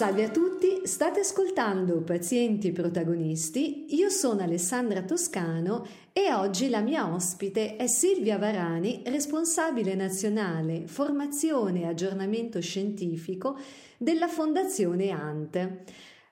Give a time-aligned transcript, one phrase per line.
[0.00, 7.12] Salve a tutti, state ascoltando Pazienti Protagonisti, io sono Alessandra Toscano e oggi la mia
[7.12, 13.58] ospite è Silvia Varani, responsabile nazionale formazione e aggiornamento scientifico
[13.98, 15.70] della Fondazione ANT.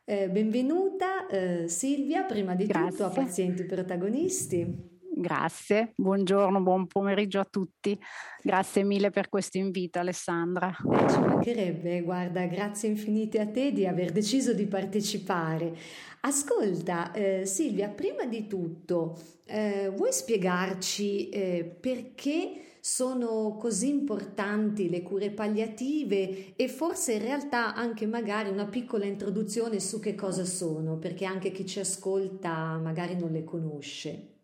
[0.02, 2.90] Eh, benvenuta eh, Silvia, prima di Grazie.
[2.90, 4.97] tutto a Pazienti Protagonisti.
[5.20, 7.98] Grazie, buongiorno, buon pomeriggio a tutti.
[8.40, 10.72] Grazie mille per questo invito Alessandra.
[10.72, 15.76] Ci mancherebbe, guarda, grazie infinite a te di aver deciso di partecipare.
[16.20, 25.02] Ascolta, eh, Silvia, prima di tutto, eh, vuoi spiegarci eh, perché sono così importanti le
[25.02, 30.96] cure palliative e forse in realtà anche magari una piccola introduzione su che cosa sono,
[30.96, 34.36] perché anche chi ci ascolta magari non le conosce.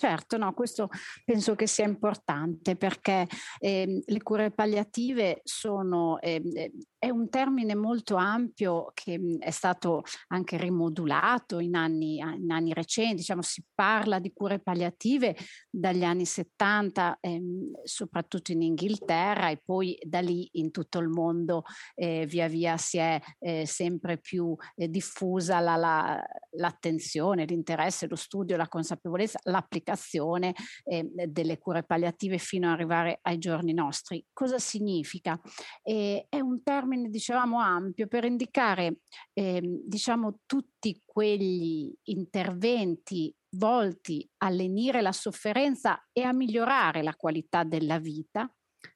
[0.00, 0.90] Certo, no, questo
[1.24, 3.26] penso che sia importante perché
[3.58, 10.02] eh, le cure palliative sono eh, è un termine molto ampio che mhmm, è stato
[10.28, 15.36] anche rimodulato in anni, in anni recenti, diciamo, si parla di cure palliative
[15.70, 21.62] dagli anni 70, ehm, soprattutto in Inghilterra e poi da lì in tutto il mondo
[21.94, 28.16] eh, via via si è eh, sempre più eh, diffusa la, la, l'attenzione, l'interesse, lo
[28.16, 30.52] studio, la consapevolezza, l'applicazione
[30.84, 34.24] ehm, delle cure palliative fino ad arrivare ai giorni nostri.
[34.32, 35.40] Cosa significa?
[35.82, 39.00] è un termine termine, dicevamo, ampio per indicare,
[39.34, 47.64] eh, diciamo, tutti quegli interventi volti a lenire la sofferenza e a migliorare la qualità
[47.64, 48.50] della vita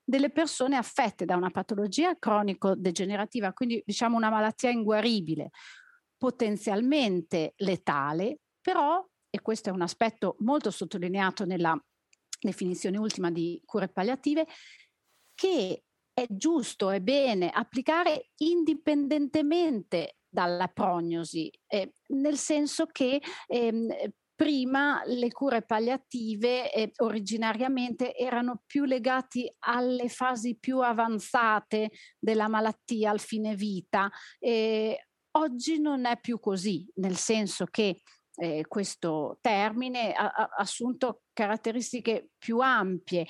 [0.04, 5.50] delle persone affette da una patologia cronico-degenerativa, quindi diciamo una malattia inguaribile,
[6.16, 11.76] potenzialmente letale, però, e questo è un aspetto molto sottolineato nella
[12.40, 14.46] definizione ultima di cure palliative,
[15.34, 15.82] che
[16.12, 23.88] è giusto e bene applicare indipendentemente dalla prognosi, eh, nel senso che ehm,
[24.34, 33.10] prima le cure palliative eh, originariamente erano più legati alle fasi più avanzate della malattia
[33.10, 34.10] al fine vita.
[34.38, 38.00] Eh, oggi non è più così, nel senso che
[38.34, 43.26] eh, questo termine ha, ha, assunto caratteristiche più ampie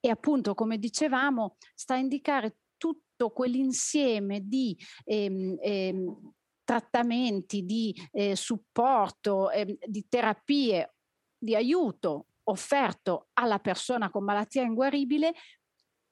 [0.00, 6.32] e appunto, come dicevamo, sta a indicare tutto quell'insieme di ehm, ehm,
[6.64, 10.94] trattamenti, di eh, supporto, ehm, di terapie,
[11.38, 15.34] di aiuto offerto alla persona con malattia inguaribile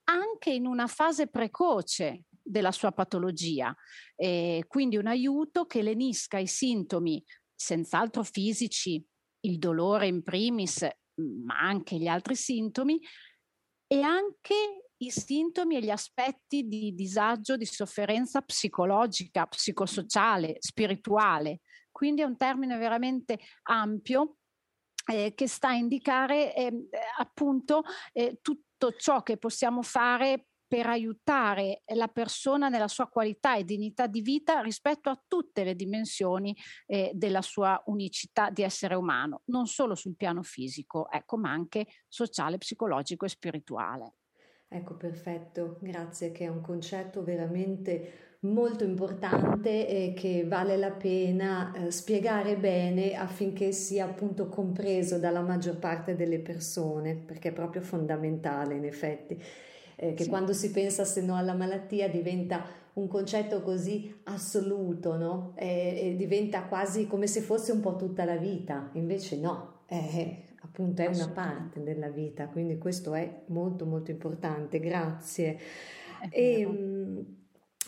[0.05, 3.75] anche in una fase precoce della sua patologia.
[4.15, 7.23] Eh, quindi un aiuto che lenisca i sintomi,
[7.55, 9.05] senz'altro fisici,
[9.41, 10.87] il dolore in primis,
[11.45, 12.99] ma anche gli altri sintomi,
[13.89, 14.55] e anche
[14.99, 21.61] i sintomi e gli aspetti di disagio, di sofferenza psicologica, psicosociale, spirituale.
[21.91, 24.37] Quindi è un termine veramente ampio
[25.07, 26.89] eh, che sta a indicare eh,
[27.19, 27.83] appunto
[28.13, 34.07] eh, tutto ciò che possiamo fare per aiutare la persona nella sua qualità e dignità
[34.07, 36.55] di vita rispetto a tutte le dimensioni
[36.87, 41.87] eh, della sua unicità di essere umano, non solo sul piano fisico, ecco, ma anche
[42.07, 44.13] sociale, psicologico e spirituale.
[44.69, 51.73] Ecco, perfetto, grazie, che è un concetto veramente molto importante e che vale la pena
[51.73, 57.81] eh, spiegare bene affinché sia appunto compreso dalla maggior parte delle persone, perché è proprio
[57.81, 59.43] fondamentale in effetti
[60.01, 60.29] eh, che sì.
[60.29, 62.65] quando si pensa se no alla malattia diventa
[62.95, 65.53] un concetto così assoluto, no?
[65.57, 70.43] E, e diventa quasi come se fosse un po' tutta la vita, invece no, è,
[70.63, 75.59] appunto è una parte della vita, quindi questo è molto molto importante, grazie.
[76.31, 77.27] E,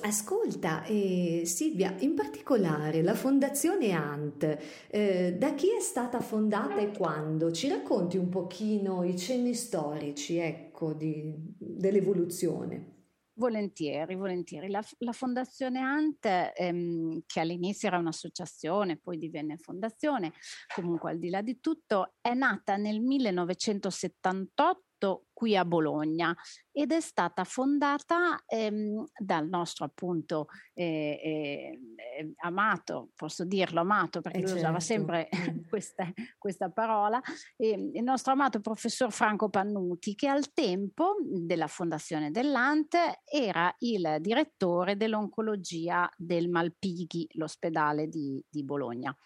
[0.03, 6.91] Ascolta, eh, Silvia, in particolare la Fondazione ANT, eh, da chi è stata fondata e
[6.91, 7.51] quando?
[7.53, 12.99] Ci racconti un pochino i cenni storici, ecco, di, dell'evoluzione?
[13.41, 14.69] Volentieri, volentieri.
[14.69, 20.33] La, la Fondazione ANT, ehm, che all'inizio era un'associazione, poi divenne fondazione,
[20.75, 24.90] comunque al di là di tutto, è nata nel 1978
[25.33, 26.37] qui a Bologna
[26.71, 34.39] ed è stata fondata ehm, dal nostro appunto eh, eh, amato, posso dirlo amato perché
[34.39, 34.65] eh lui certo.
[34.65, 35.69] usava sempre mm.
[35.69, 37.21] questa, questa parola,
[37.57, 44.19] eh, il nostro amato professor Franco Pannuti che al tempo della fondazione dell'Ante era il
[44.21, 49.17] direttore dell'oncologia del Malpighi, l'ospedale di, di Bologna.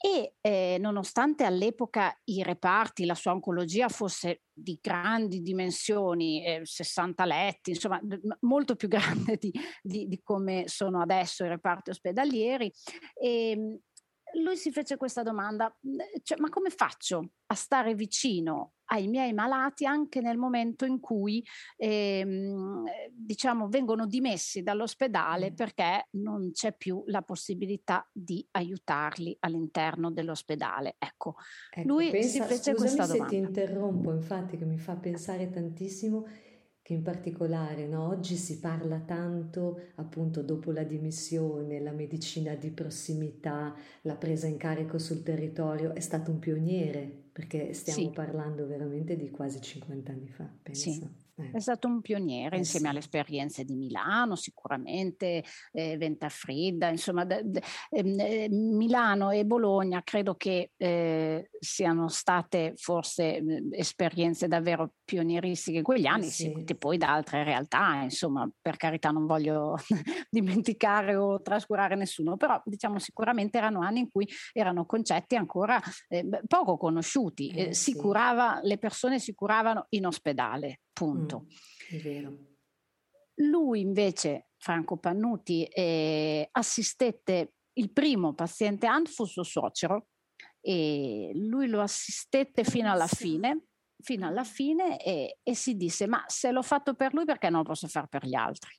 [0.00, 7.24] E eh, nonostante all'epoca i reparti, la sua oncologia fosse di grandi dimensioni, eh, 60
[7.24, 8.00] letti, insomma
[8.40, 9.52] molto più grande di,
[9.82, 12.72] di, di, come sono adesso i reparti ospedalieri,
[13.20, 13.78] e, ehm,
[14.42, 15.74] lui si fece questa domanda,
[16.22, 21.44] cioè, ma come faccio a stare vicino ai miei malati anche nel momento in cui
[21.76, 30.96] ehm, diciamo vengono dimessi dall'ospedale perché non c'è più la possibilità di aiutarli all'interno dell'ospedale.
[30.98, 31.36] Ecco,
[31.70, 33.28] ecco lui pensa, si fece questa domanda.
[33.28, 36.26] se ti interrompo, infatti che mi fa pensare tantissimo
[36.88, 42.70] che in particolare no, oggi si parla tanto appunto dopo la dimissione, la medicina di
[42.70, 48.10] prossimità, la presa in carico sul territorio, è stato un pioniere perché stiamo sì.
[48.10, 50.90] parlando veramente di quasi 50 anni fa, penso.
[50.90, 51.06] Sì.
[51.36, 51.50] Eh.
[51.52, 52.90] È stato un pioniere eh insieme sì.
[52.90, 60.02] alle esperienze di Milano, sicuramente eh, Ventafrida, insomma, de, de, ehm, eh, Milano e Bologna
[60.02, 66.44] credo che eh, siano state forse mhmm, esperienze davvero pionieristiche in quegli eh anni, sì.
[66.44, 69.76] seguite poi da altre realtà, insomma, per carità non voglio
[70.30, 76.26] dimenticare o trascurare nessuno, però diciamo sicuramente erano anni in cui erano concetti ancora eh,
[76.46, 77.94] poco conosciuti, si sì.
[77.94, 81.44] curava, le persone si curavano in ospedale punto.
[81.44, 82.36] Mm, è vero.
[83.40, 90.08] Lui invece, Franco Pannuti, eh, assistette il primo paziente ANFO, suo suocero,
[90.68, 93.68] e lui lo assistette fino alla fine,
[94.02, 97.60] fino alla fine e, e, si disse ma se l'ho fatto per lui perché non
[97.60, 98.78] lo posso fare per gli altri?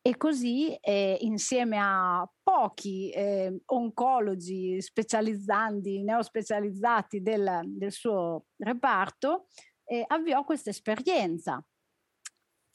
[0.00, 9.48] E così eh, insieme a pochi eh, oncologi specializzanti, neospecializzati del, del suo reparto,
[9.84, 11.62] eh, avviò questa esperienza.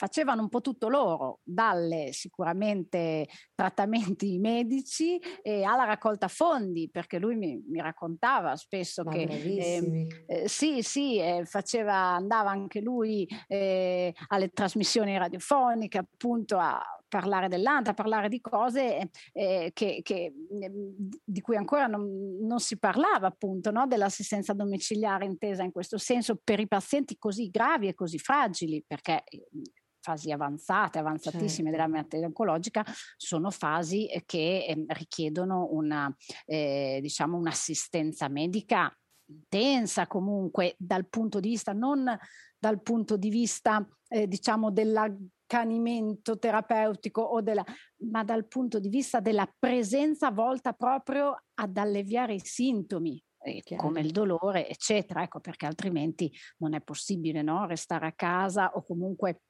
[0.02, 7.36] Facevano un po' tutto loro, dalle sicuramente trattamenti medici eh, alla raccolta fondi, perché lui
[7.36, 13.28] mi, mi raccontava spesso Ma che ehm, eh, sì, sì, eh, faceva, andava anche lui
[13.48, 21.10] eh, alle trasmissioni radiofoniche, appunto a parlare dell'ANTA, parlare di cose eh, che, che, mm,
[21.24, 23.86] di cui ancora non, non si parlava, appunto, no?
[23.86, 29.26] dell'assistenza domiciliare intesa in questo senso per i pazienti così gravi e così fragili, perché
[29.46, 29.62] mm,
[30.02, 31.72] fasi avanzate, avanzatissime certo.
[31.72, 32.84] della malattia oncologica,
[33.16, 36.14] sono fasi che eh, richiedono una,
[36.46, 38.94] eh, diciamo un'assistenza medica
[39.32, 42.18] intensa comunque dal punto di vista non
[42.60, 47.64] dal punto di vista eh, diciamo dell'accanimento terapeutico o della,
[48.10, 54.02] ma dal punto di vista della presenza volta proprio ad alleviare i sintomi eh, come
[54.02, 57.66] il dolore, eccetera, ecco perché altrimenti non è possibile no?
[57.66, 59.42] restare a casa o comunque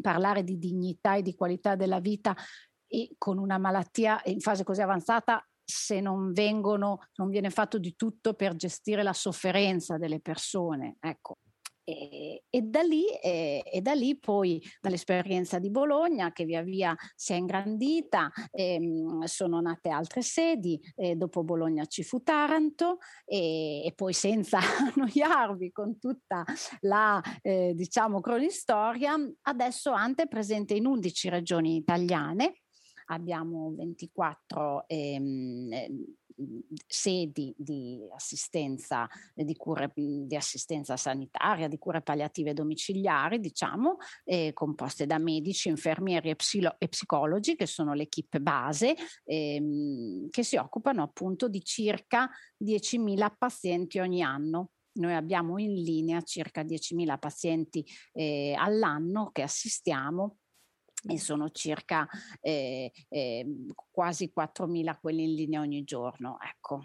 [0.00, 2.36] parlare di dignità e di qualità della vita
[2.86, 7.96] e con una malattia in fase così avanzata se non vengono, non viene fatto di
[7.96, 10.96] tutto per gestire la sofferenza delle persone.
[11.00, 11.38] Ecco.
[11.86, 16.96] E, e, da lì, e, e, da lì, poi dall'esperienza di Bologna che via via
[17.14, 23.92] si è ingrandita, ehm, sono nate altre sedi, eh, dopo Bologna ci fu Taranto e,
[23.94, 24.58] poi senza
[24.96, 26.42] annoiarvi con tutta
[26.80, 32.60] la eh, diciamo cronistoria, adesso Ante è presente in 11 regioni italiane.
[33.08, 35.68] Abbiamo 24 ehm,
[36.86, 45.06] sedi di assistenza, di, cure, di assistenza sanitaria, di cure palliative domiciliari, diciamo, eh, composte
[45.06, 51.02] da medici, infermieri e, psilo- e psicologi, che sono l'equipe base, ehm, che si occupano
[51.02, 54.70] appunto di circa 10.000 pazienti ogni anno.
[54.96, 60.38] Noi abbiamo in linea circa 10.000 pazienti eh, all'anno che assistiamo
[61.06, 62.08] e sono circa
[62.40, 63.46] eh, eh,
[63.90, 66.38] quasi 4.000 quelli in linea ogni giorno.
[66.40, 66.84] Ecco.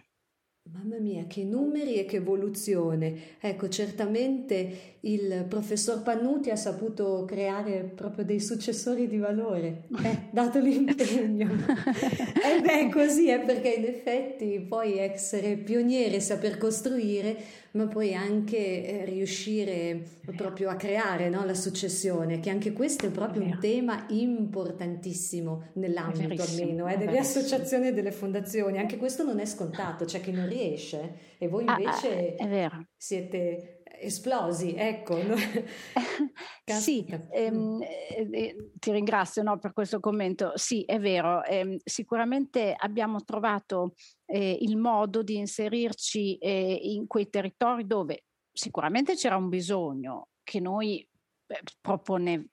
[0.71, 3.37] Mamma mia, che numeri e che evoluzione.
[3.39, 10.59] Ecco, certamente il professor Pannuti ha saputo creare proprio dei successori di valore, eh, dato
[10.59, 11.49] l'impegno.
[11.49, 17.35] e eh beh, così è perché in effetti poi essere pioniere, saper costruire
[17.71, 20.01] ma poi anche eh, riuscire
[20.35, 26.41] proprio a creare no, la successione, che anche questo è proprio un tema importantissimo nell'ambito
[26.41, 28.77] almeno eh, delle associazioni e delle fondazioni.
[28.77, 33.78] Anche questo non è scontato, c'è chi non riesce e voi invece ah, ah, siete
[33.99, 35.17] esplosi, ecco.
[36.65, 40.51] sì, ehm, eh, eh, ti ringrazio no, per questo commento.
[40.55, 43.93] Sì, è vero, ehm, sicuramente abbiamo trovato
[44.25, 50.59] eh, il modo di inserirci eh, in quei territori dove sicuramente c'era un bisogno che
[50.59, 51.07] noi
[51.47, 52.49] eh, propone,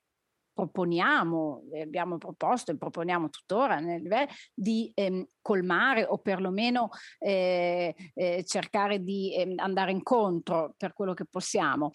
[0.56, 9.04] proponiamo, abbiamo proposto e proponiamo tuttora nel, di ehm, colmare o perlomeno eh, eh, cercare
[9.04, 11.90] di eh, andare incontro per quello che possiamo.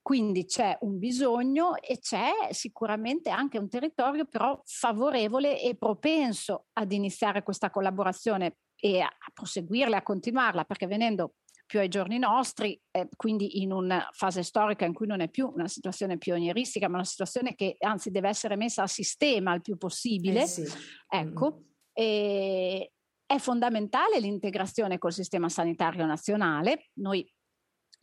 [0.00, 6.92] Quindi c'è un bisogno e c'è sicuramente anche un territorio però favorevole e propenso ad
[6.92, 11.34] iniziare questa collaborazione e a proseguirla, a continuarla, perché venendo
[11.70, 15.48] più ai giorni nostri, eh, quindi in una fase storica in cui non è più
[15.54, 19.76] una situazione pionieristica, ma una situazione che anzi deve essere messa a sistema il più
[19.76, 20.42] possibile.
[20.42, 20.64] Eh sì.
[21.08, 21.62] Ecco, mm.
[21.92, 22.92] e
[23.24, 26.88] è fondamentale l'integrazione col sistema sanitario nazionale.
[26.94, 27.24] Noi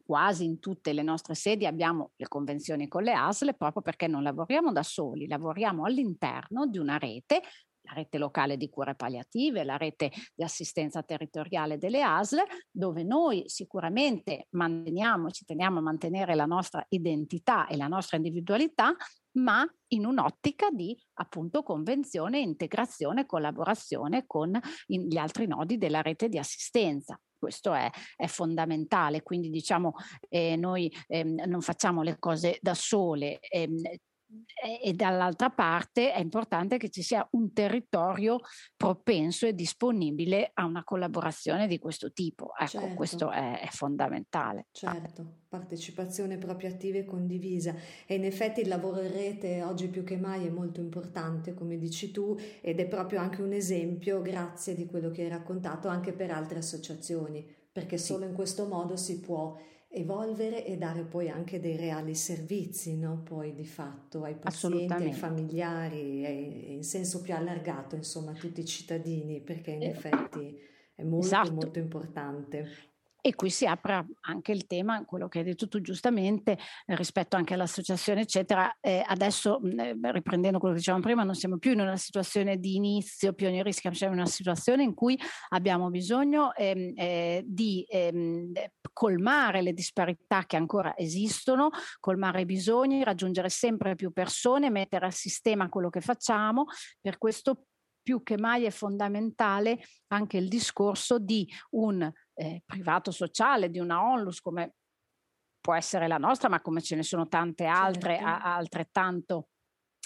[0.01, 4.23] quasi in tutte le nostre sedi abbiamo le convenzioni con le ASL proprio perché non
[4.23, 7.41] lavoriamo da soli, lavoriamo all'interno di una rete
[7.87, 13.43] la rete locale di cure palliative, la rete di assistenza territoriale delle ASL, dove noi
[13.47, 18.93] sicuramente manteniamo, ci teniamo a mantenere la nostra identità e la nostra individualità,
[19.37, 26.37] ma in un'ottica di appunto convenzione, integrazione, collaborazione con gli altri nodi della rete di
[26.37, 27.19] assistenza.
[27.37, 29.93] Questo è, è, fondamentale, quindi diciamo
[30.27, 33.69] eh, noi eh, non facciamo le cose da sole, eh,
[34.83, 38.39] e dall'altra parte è importante che ci sia un territorio
[38.75, 42.51] propenso e disponibile a una collaborazione di questo tipo.
[42.57, 42.95] Ecco, certo.
[42.95, 44.67] questo è, è, fondamentale.
[44.71, 47.75] Certo, partecipazione proprio attiva e condivisa.
[48.05, 51.77] E in effetti il lavoro in rete oggi più che mai è molto importante, come
[51.77, 56.11] dici tu, ed è proprio anche un esempio, grazie di quello che hai raccontato, anche
[56.11, 59.57] per altre associazioni, perché solo in questo modo si può
[59.89, 63.21] evolvere e dare poi anche dei reali servizi, no?
[63.23, 68.61] poi di fatto ai pazienti, ai familiari, e in senso più allargato, insomma, a tutti
[68.61, 70.59] i cittadini, perché in eh, effetti
[70.93, 71.53] è molto esatto.
[71.53, 72.87] molto importante.
[73.19, 77.55] E qui si apre anche il tema, quello che hai detto tu giustamente, rispetto anche
[77.55, 78.77] all'associazione, eccetera.
[78.79, 82.75] Eh, adesso, eh, riprendendo quello che dicevamo prima, non siamo più in una situazione di
[82.75, 88.53] inizio pionieristica, siamo in una situazione in cui abbiamo bisogno ehm, eh, di ehm,
[88.97, 95.11] colmare le disparità che ancora esistono, colmare i bisogni, raggiungere sempre più persone, mettere a
[95.11, 96.65] sistema quello che facciamo.
[96.99, 97.67] Per questo
[98.01, 104.01] più che mai è fondamentale anche il discorso di un eh, privato sociale, di una
[104.01, 104.73] onlus come
[105.61, 108.25] può essere la nostra, ma come ce ne sono tante altre certo.
[108.25, 109.49] a, altrettanto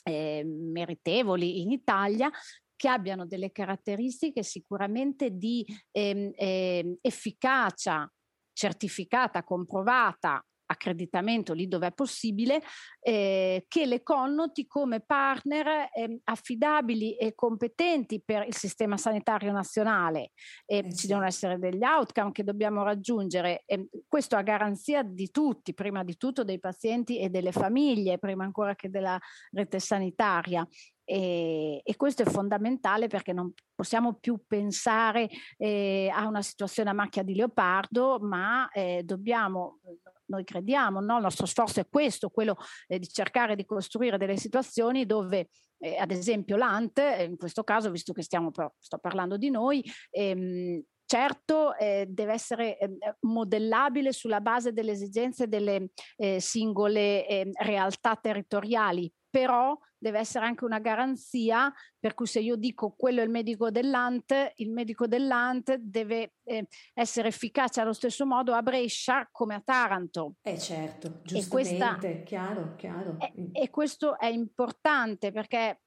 [0.03, 2.29] eh, meritevoli in Italia,
[2.75, 8.11] che abbiano delle caratteristiche sicuramente di eh, eh, efficacia
[8.53, 12.61] certificata, comprovata accreditamento lì dove è possibile,
[13.01, 20.31] eh, che le connoti come partner eh, affidabili e competenti per il sistema sanitario nazionale.
[20.65, 23.65] Eh, ci devono essere degli outcome che dobbiamo raggiungere,
[24.07, 28.75] questo a garanzia di tutti, prima di tutto dei pazienti e delle famiglie, prima ancora
[28.75, 29.19] che della
[29.51, 30.65] rete sanitaria.
[31.11, 36.93] E, e, questo è fondamentale perché non possiamo più pensare eh, a una situazione a
[36.93, 39.79] macchia di leopardo, ma eh, dobbiamo
[40.27, 41.17] noi crediamo, no?
[41.17, 42.55] il nostro sforzo è questo, quello
[42.87, 45.49] eh, di cercare di costruire delle situazioni dove
[45.79, 48.49] eh, ad esempio l'ANT, eh, in questo caso, visto che stiamo,
[48.79, 52.89] sto parlando di noi, ehm, certo eh, deve essere eh,
[53.27, 60.65] modellabile sulla base delle esigenze delle eh, singole eh, realtà territoriali, però deve essere anche
[60.65, 65.75] una garanzia per cui se io dico quello è il medico dell'ANT, il medico dell'ANT
[65.75, 70.35] deve eh, essere efficace allo stesso modo a Brescia come a Taranto.
[70.41, 73.17] Eh certo, giustamente, questa, chiaro, chiaro.
[73.19, 75.81] E, e, questo è importante perché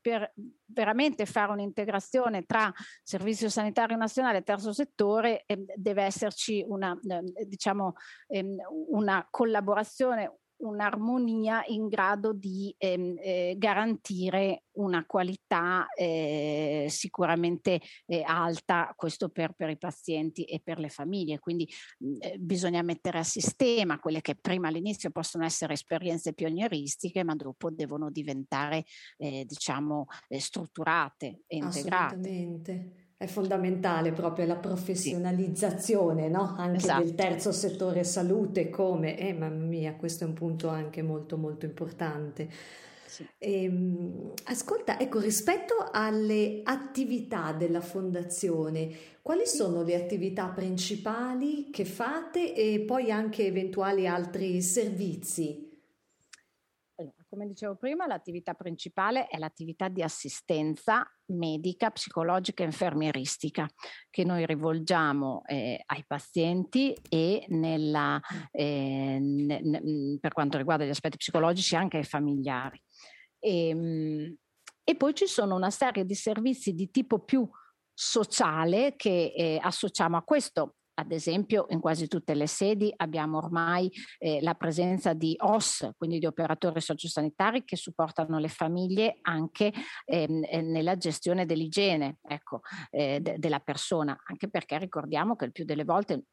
[0.00, 0.32] per
[0.64, 2.72] veramente fare un'integrazione tra
[3.02, 7.94] Servizio Sanitario Nazionale e Terzo Settore eh, deve esserci una, eh, diciamo,
[8.28, 8.44] eh,
[8.88, 18.92] una collaborazione, un'armonia in grado di ehm, eh, garantire una qualità eh, sicuramente eh, alta,
[18.96, 21.38] questo per, per, i pazienti e per le famiglie.
[21.38, 27.24] Quindi mh, eh, bisogna mettere a sistema quelle che prima all'inizio possono essere esperienze pionieristiche,
[27.24, 28.84] ma dopo devono diventare,
[29.18, 32.14] eh, diciamo, eh, strutturate e integrate.
[32.14, 36.30] Assolutamente è fondamentale proprio la professionalizzazione sì.
[36.30, 36.54] no?
[36.56, 37.02] anche esatto.
[37.02, 41.66] del terzo settore salute come, eh, mamma mia, questo è un punto anche molto molto
[41.66, 42.48] importante.
[43.04, 43.26] Sì.
[43.36, 48.88] E, ehm, ascolta, ecco, rispetto alle attività della fondazione,
[49.20, 55.69] quali sono le attività principali che fate e poi anche eventuali altri servizi?
[57.30, 63.70] Come dicevo prima, l'attività principale è l'attività di assistenza medica, psicologica e infermieristica
[64.10, 68.20] che noi rivolgiamo eh, ai pazienti e nella,
[68.50, 72.82] eh, ne, ne, per quanto riguarda gli aspetti psicologici anche ai familiari.
[73.38, 74.36] E, ehm,
[74.82, 77.48] e poi ci sono una serie di servizi di tipo più
[77.94, 80.74] sociale che eh, associamo a questo.
[81.00, 86.18] Ad esempio, in quasi tutte le sedi abbiamo ormai eh, la presenza di OS, quindi
[86.18, 89.72] di operatori sociosanitari che supportano le famiglie anche
[90.04, 95.52] ehm, eh, nella gestione dell'igiene ecco, eh, de- della persona, anche perché ricordiamo che il
[95.52, 96.24] più delle volte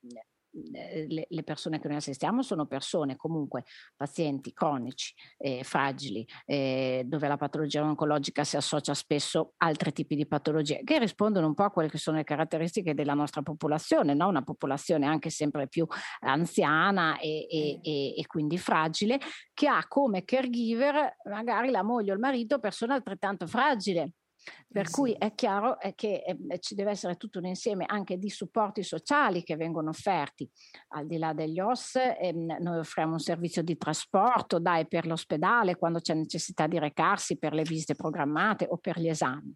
[0.71, 3.63] le, le, persone che noi assistiamo sono persone comunque
[3.95, 10.15] pazienti cronici, eh, fragili, eh, dove la patologia oncologica si associa spesso a altri tipi
[10.15, 14.13] di patologie, che rispondono un po' a quelle che sono le caratteristiche della nostra popolazione,
[14.13, 14.27] no?
[14.27, 15.85] una popolazione anche sempre più
[16.21, 19.19] anziana e, e, e, e quindi fragile,
[19.53, 24.13] che ha come caregiver magari la moglie o il marito persona altrettanto fragile
[24.67, 28.29] per eh cui è chiaro che eh, ci deve essere tutto un insieme anche di
[28.29, 30.49] supporti sociali che vengono offerti.
[30.89, 35.75] Al di là degli OS, ehm, noi offriamo un servizio di trasporto, dai, per l'ospedale
[35.75, 39.53] quando c'è necessità di recarsi per le visite programmate o per gli esami.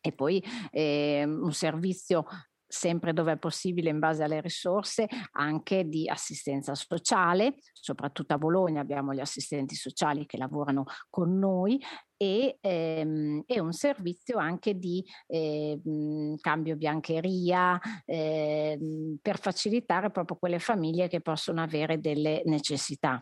[0.00, 2.26] E poi eh, un servizio
[2.74, 8.80] sempre dove è possibile in base alle risorse, anche di assistenza sociale, soprattutto a Bologna
[8.80, 11.80] abbiamo gli assistenti sociali che lavorano con noi
[12.16, 15.80] e, ehm, e un servizio anche di eh,
[16.40, 18.78] cambio biancheria eh,
[19.22, 23.20] per facilitare proprio quelle famiglie che possono avere delle necessità.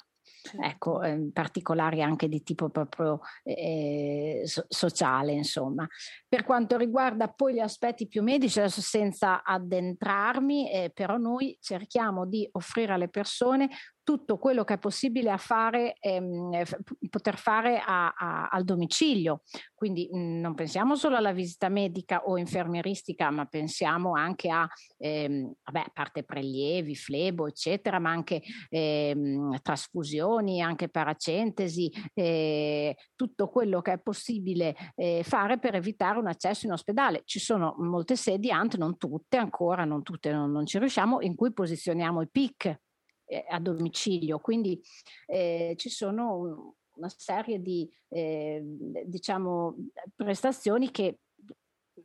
[0.60, 5.86] Ecco, eh, particolari anche di tipo proprio eh, so- sociale, insomma.
[6.28, 12.26] Per quanto riguarda poi gli aspetti più medici, adesso senza addentrarmi, eh, però noi cerchiamo
[12.26, 13.68] di offrire alle persone
[14.04, 16.62] tutto quello che è possibile fare, ehm,
[17.08, 19.42] poter fare a, a, al domicilio.
[19.74, 24.68] Quindi mh, mm, non pensiamo solo alla visita medica o infermieristica, ma pensiamo anche a,
[24.98, 33.80] ehm, vabbè, parte prelievi, flebo, eccetera, ma anche ehm, trasfusioni, anche paracentesi, eh, tutto quello
[33.80, 37.22] che è possibile eh, fare per evitare un accesso in ospedale.
[37.24, 41.34] Ci sono molte sedi, anche non tutte ancora, non tutte non, non ci riusciamo, in
[41.34, 42.80] cui posizioniamo i PIC
[43.32, 44.38] eh, a domicilio.
[44.38, 44.80] Quindi
[45.26, 48.62] eh, ci sono una serie di eh,
[49.06, 49.74] diciamo,
[50.14, 51.20] prestazioni che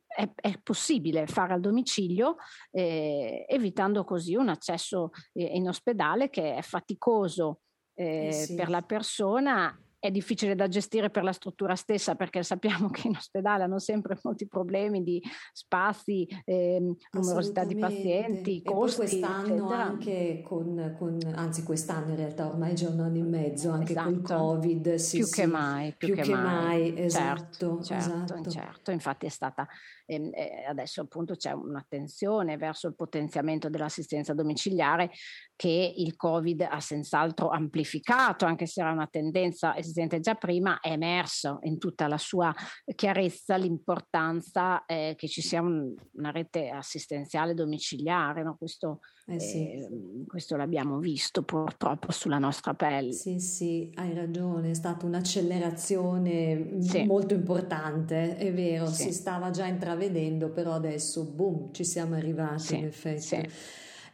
[0.08, 2.38] è, è, possibile fare al domicilio,
[2.71, 7.62] eh, evitando così un accesso eh, in ospedale che è faticoso
[7.93, 8.56] eh, sì.
[8.56, 13.15] per la persona è difficile da gestire per la struttura stessa perché sappiamo che in
[13.15, 18.96] ospedale hanno sempre molti problemi di spazi, eh, numerosità di pazienti, e costi.
[18.98, 19.84] Quest'anno eccetera.
[19.84, 24.10] anche con, con, anzi quest'anno in realtà ormai già un anno e mezzo, anche esatto.
[24.10, 24.96] col Covid.
[24.96, 26.91] Sì, più sì, che mai, più, più che, che, mai.
[26.91, 27.00] mai.
[27.00, 28.50] Esatto, certo, certo, esatto.
[28.50, 28.91] certo.
[28.91, 29.67] Infatti è stata,
[30.06, 30.32] eh,
[30.67, 35.12] adesso appunto c'è un'attenzione verso il potenziamento dell'assistenza domiciliare
[35.56, 40.91] che il Covid ha senz'altro amplificato, anche se era una tendenza esistente già prima, è
[40.91, 42.53] emerso in tutta la sua
[42.95, 48.43] chiarezza l'importanza eh, che ci sia un, una rete assistenziale domiciliare.
[48.43, 48.55] No?
[48.57, 49.71] Questo, eh sì.
[49.71, 49.89] eh,
[50.27, 53.13] questo, l'abbiamo visto purtroppo sulla nostra pelle.
[53.13, 57.05] Sì, sì, hai ragione, è stata un'accelerazione sì.
[57.05, 59.03] molto importante, è vero, sì.
[59.03, 63.49] si stava già intravedendo, però adesso, boom, ci siamo arrivati in effetti.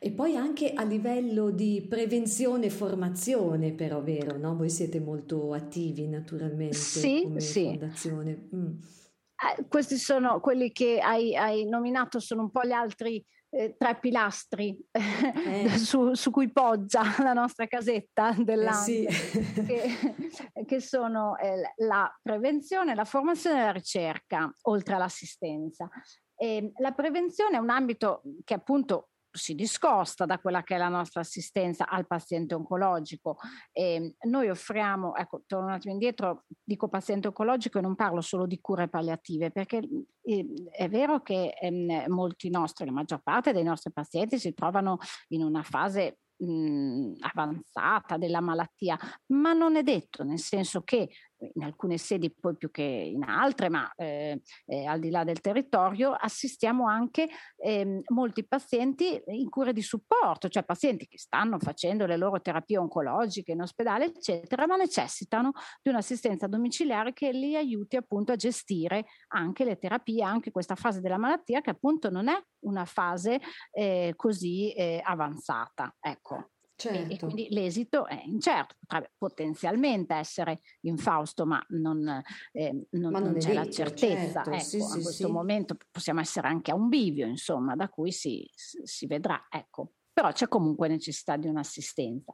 [0.06, 4.38] E poi anche a livello di prevenzione e formazione, però, vero?
[4.38, 4.54] No?
[4.54, 7.63] Voi siete molto attivi naturalmente sì, come sì.
[7.63, 8.50] fondazione.
[8.54, 8.72] Mm.
[8.76, 13.98] Eh, questi sono quelli che hai, hai, nominato, sono un po' gli altri eh, tre
[13.98, 15.70] pilastri eh.
[15.80, 19.54] su, su, cui poggia la nostra casetta dell'anno, eh sì.
[19.66, 25.89] che, che, sono eh, la prevenzione, la formazione e la ricerca, oltre all'assistenza.
[26.36, 30.89] E la prevenzione è un ambito che appunto si discosta da quella che è la
[30.89, 33.38] nostra assistenza al paziente oncologico.
[33.72, 38.46] E noi offriamo, ecco, torno un attimo indietro, dico paziente oncologico e non parlo solo
[38.46, 39.82] di cure palliative, perché
[40.22, 44.98] eh, è vero che eh, molti nostri, la maggior parte dei nostri pazienti si trovano
[45.30, 51.10] in una fase mh, avanzata della malattia, ma non è detto, nel senso che
[51.54, 55.42] in alcune sedi poi più che in altre, ma eh, eh, al di là del
[55.42, 62.06] territorio, assistiamo anche eh, molti pazienti in cure di supporto, cioè pazienti che stanno facendo
[62.06, 65.52] le loro terapie oncologiche in ospedale, eccetera, ma necessitano
[65.82, 71.02] di un'assistenza domiciliare che li aiuti appunto a gestire anche le terapie, anche questa fase
[71.02, 73.40] della malattia che appunto non è una fase
[73.72, 75.96] eh, così eh, avanzata.
[76.00, 76.53] Ecco.
[76.89, 76.98] Certo.
[76.98, 77.26] E, e, certo.
[77.26, 83.39] quindi l'esito è incerto, potrebbe potenzialmente essere infausto, ma non, eh, non, ma non, non
[83.39, 84.43] c'è detto, la certezza.
[84.43, 85.32] Certo, ecco, sì, a questo sì.
[85.32, 89.48] momento possiamo essere anche a un bivio, insomma, da cui si, si vedrà.
[89.50, 89.93] Ecco.
[90.12, 92.34] Però c'è comunque necessità di un'assistenza.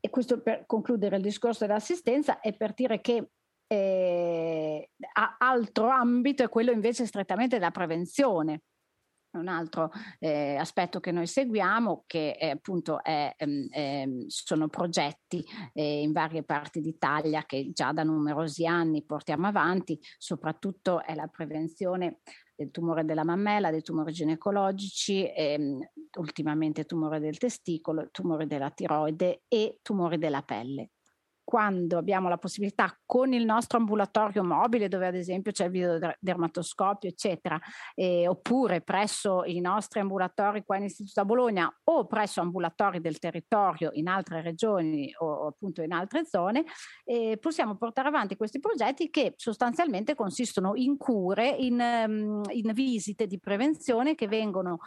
[0.00, 3.30] E questo per concludere il discorso dell'assistenza è per dire che
[3.68, 4.90] Eh,
[5.38, 8.60] altro ambito è quello invece strettamente della prevenzione
[9.38, 16.02] un altro eh, aspetto che noi seguiamo, che è, appunto è, eh, sono progetti eh,
[16.02, 22.20] in varie parti d'Italia che già da numerosi anni portiamo avanti, soprattutto è la prevenzione
[22.54, 25.78] del tumore della mammella, dei tumori ginecologici, ehm,
[26.18, 30.90] ultimamente tumore del testicolo, tumore della tiroide e tumori della pelle
[31.46, 37.08] quando abbiamo la possibilità con il nostro ambulatorio mobile, dove ad esempio c'è il videodermatoscopio,
[37.08, 37.56] eccetera,
[37.94, 43.20] eh, oppure presso i nostri ambulatori qua in Istituto a Bologna o presso ambulatori del
[43.20, 46.64] territorio in altre regioni o appunto in altre zone,
[47.04, 53.28] eh, possiamo portare avanti questi progetti che sostanzialmente consistono in cure, in, um, in visite
[53.28, 54.80] di prevenzione che vengono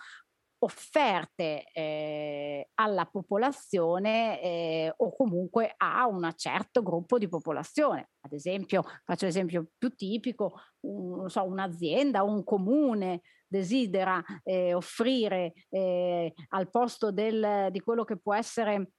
[0.59, 8.09] offerte eh, alla popolazione eh, o comunque a un certo gruppo di popolazione.
[8.21, 15.53] Ad esempio, faccio l'esempio più tipico, un, so, un'azienda o un comune desidera eh, offrire
[15.69, 18.91] eh, al posto del, di quello che può essere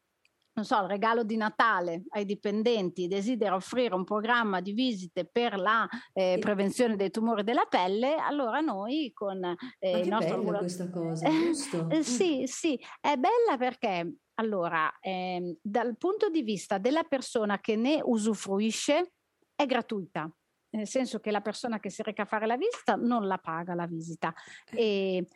[0.52, 5.56] non so, il regalo di Natale ai dipendenti, desidera offrire un programma di visite per
[5.58, 9.42] la eh, prevenzione dei tumori della pelle, allora noi con
[9.78, 11.88] eh, il nostro bella questa cosa, giusto?
[11.88, 17.76] Eh, sì, sì, è bella perché allora, eh, dal punto di vista della persona che
[17.76, 19.12] ne usufruisce,
[19.54, 20.30] è gratuita
[20.70, 23.74] nel senso che la persona che si reca a fare la visita non la paga
[23.74, 24.32] la visita
[24.70, 25.16] eh.
[25.18, 25.28] e,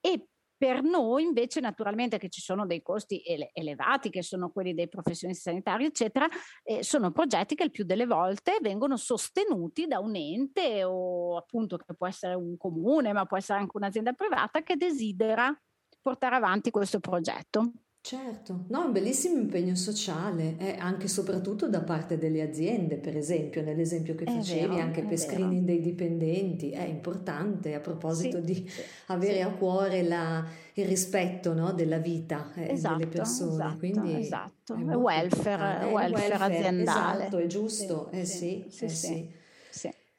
[0.00, 0.28] e
[0.62, 4.88] per noi invece naturalmente che ci sono dei costi ele- elevati, che sono quelli dei
[4.88, 6.28] professionisti sanitari, eccetera,
[6.62, 11.76] eh, sono progetti che il più delle volte vengono sostenuti da un ente o appunto
[11.78, 15.52] che può essere un comune, ma può essere anche un'azienda privata che desidera
[16.00, 17.72] portare avanti questo progetto.
[18.04, 23.16] Certo, no, un bellissimo impegno sociale, eh, anche e soprattutto da parte delle aziende, per
[23.16, 28.44] esempio, nell'esempio che facevi, vero, anche per screening dei dipendenti, è importante a proposito sì,
[28.44, 29.40] di sì, avere sì.
[29.42, 33.52] a cuore la, il rispetto no, della vita eh, esatto, delle persone.
[33.52, 34.74] Esatto, Quindi esatto.
[34.74, 37.20] È welfare, welfare, welfare, aziendale.
[37.20, 39.30] Esatto, è giusto, eh sì, sì,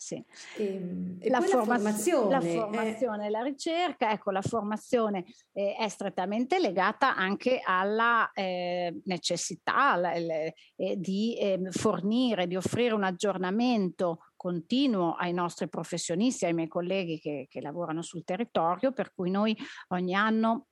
[0.03, 0.23] sì.
[0.27, 0.61] Sì.
[0.61, 3.29] E, ehm, e la, forma- formazione, la formazione, eh...
[3.29, 10.55] la ricerca, ecco, la formazione eh, è strettamente legata anche alla eh, necessità la, le,
[10.75, 17.19] eh, di ehm, fornire, di offrire un aggiornamento continuo ai nostri professionisti, ai miei colleghi
[17.19, 19.55] che, che lavorano sul territorio, per cui noi
[19.89, 20.67] ogni anno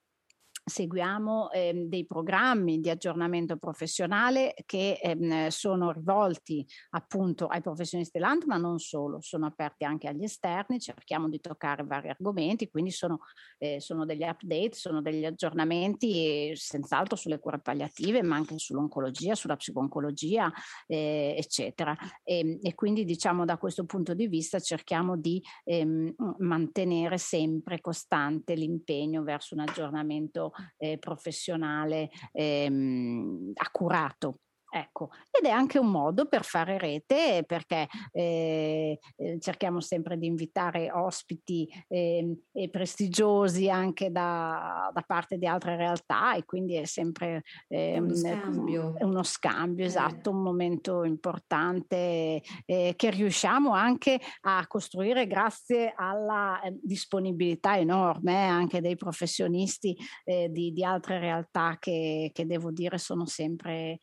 [0.71, 8.45] seguiamo ehm, dei programmi di aggiornamento professionale che ehm, sono rivolti appunto ai professionisti dell'ANT,
[8.45, 13.19] ma non solo, sono aperti anche agli esterni, cerchiamo di toccare vari argomenti, quindi sono,
[13.57, 19.57] eh, sono degli update, sono degli aggiornamenti senz'altro sulle cure palliative, ma anche sull'oncologia, sulla
[19.57, 20.51] psiconcologia,
[20.87, 21.95] eh, eccetera.
[22.23, 27.81] E, ehm, e, quindi diciamo da questo punto di vista cerchiamo di ehm, mantenere sempre
[27.81, 34.39] costante l'impegno verso un aggiornamento eh, professionale ehm, accurato.
[34.73, 40.27] Ecco, ed è anche un modo per fare rete perché eh, eh cerchiamo sempre di
[40.27, 42.37] invitare ospiti eh,
[42.71, 48.95] prestigiosi anche da, da, parte di altre realtà e quindi è sempre eh, uno scambio,
[48.99, 56.79] uno scambio esatto, un momento importante eh, che riusciamo anche a costruire grazie alla eh,
[56.81, 63.99] disponibilità enorme anche dei professionisti di, di, altre realtà che, che, devo dire sono sempre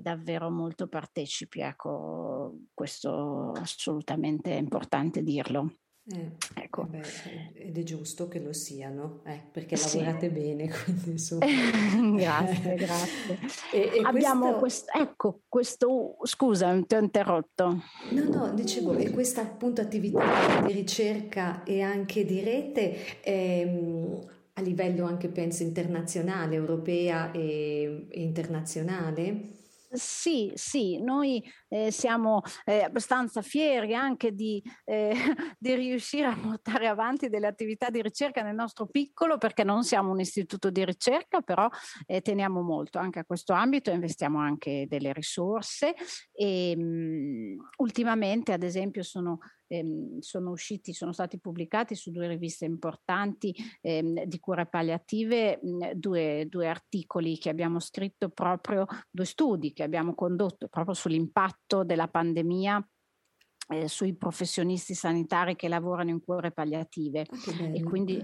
[0.00, 5.72] davvero molto partecipi, ecco, questo assolutamente è importante dirlo.
[6.12, 6.88] Eh, ecco.
[6.90, 9.98] Eh beh, ed è giusto che lo siano, eh, perché sì.
[9.98, 11.14] lavorate bene, quindi
[12.16, 13.38] grazie, grazie.
[13.72, 14.90] E, e Abbiamo questo...
[14.90, 17.82] questo, ecco, questo, scusa, ti ho interrotto.
[18.10, 24.18] No, no, dicevo, e questa appunto attività di ricerca e anche di rete ehm,
[24.60, 29.58] a livello anche penso internazionale, europea e, internazionale?
[29.92, 35.12] Sì, sì, noi eh, siamo eh, abbastanza fieri anche di, eh,
[35.58, 40.12] di, riuscire a portare avanti delle attività di ricerca nel nostro piccolo, perché non siamo
[40.12, 41.68] un istituto di ricerca, però
[42.06, 45.94] eh, teniamo molto anche a questo ambito, investiamo anche delle risorse
[46.32, 52.26] e mh, mm, ultimamente, ad esempio, sono ehm, sono usciti, sono stati pubblicati su due
[52.26, 59.24] riviste importanti ehm, di cure palliative, mh, due, due articoli che abbiamo scritto proprio, due
[59.24, 62.88] studi che abbiamo condotto proprio sull'impatto della pandemia
[63.68, 67.26] eh, sui professionisti sanitari che lavorano in cure palliative.
[67.30, 68.18] Ah, e quindi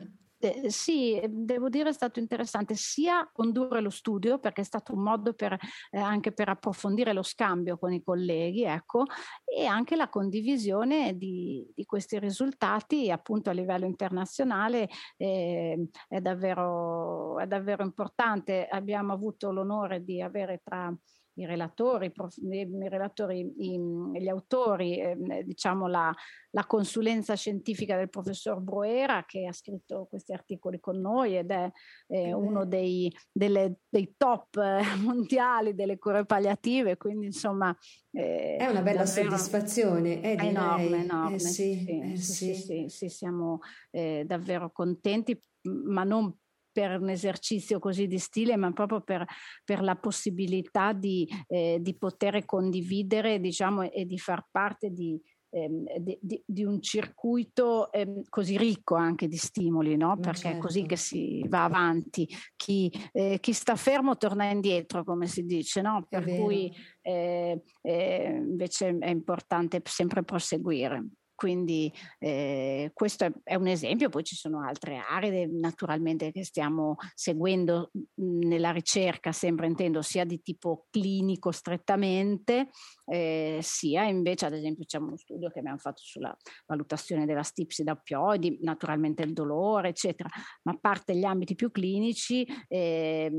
[0.55, 5.03] Eh, sì, devo dire è stato interessante sia condurre lo studio perché è stato un
[5.03, 5.57] modo per,
[5.91, 9.05] eh, anche per approfondire lo scambio con i colleghi, ecco,
[9.45, 17.39] e anche la condivisione di, di questi risultati appunto a livello internazionale eh, è, davvero,
[17.41, 18.67] è davvero importante.
[18.67, 20.95] Abbiamo avuto l'onore di avere tra
[21.37, 26.15] i relatori, i relatori i, gli autori, eh, diciamo la,
[26.51, 31.71] la, consulenza scientifica del professor Bruera che ha scritto questi articoli con noi ed è
[32.09, 37.77] eh, uno dei, delle, dei top eh, mondiali delle cure palliative, quindi insomma...
[38.11, 40.49] Eh, è una bella soddisfazione, eh, direi.
[40.49, 46.35] enorme, enorme, eh, sì, sì, sì, sì, sì, siamo davvero contenti, ma non
[46.77, 49.25] per un esercizio così di stile, ma proprio per,
[49.65, 55.87] per la possibilità di, eh, di, poter condividere diciamo, e di far parte di, ehm,
[55.97, 60.19] di, di, di, un circuito eh, così ricco anche di stimoli, no?
[60.19, 60.59] perché certo.
[60.59, 62.29] è così che si va avanti.
[62.55, 66.05] Chi, eh, chi, sta fermo torna indietro, come si dice, no?
[66.07, 71.07] per cui eh, eh, invece è importante sempre proseguire.
[71.37, 76.97] Quindi eh, questo è, è, un esempio, poi ci sono altre aree naturalmente che stiamo
[77.15, 82.71] seguendo nella ricerca, sempre intendo sia di tipo clinico strettamente,
[83.05, 87.85] eh, sia invece ad esempio c'è uno studio che abbiamo fatto sulla valutazione della stipsi
[87.85, 90.31] da oppioidi, naturalmente il dolore, eccetera,
[90.63, 93.31] ma a parte gli ambiti più clinici, eh,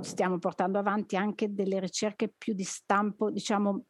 [0.00, 3.84] stiamo portando avanti anche delle ricerche più di stampo, diciamo,